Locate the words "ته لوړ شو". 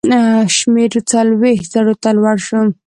2.03-2.61